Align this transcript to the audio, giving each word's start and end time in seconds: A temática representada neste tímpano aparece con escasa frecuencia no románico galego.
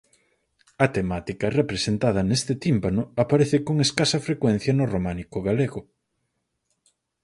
A 0.85 0.87
temática 0.97 1.47
representada 1.59 2.21
neste 2.29 2.53
tímpano 2.63 3.01
aparece 3.23 3.57
con 3.67 3.75
escasa 3.85 4.19
frecuencia 4.27 4.71
no 4.75 4.85
románico 4.93 5.37
galego. 5.47 5.81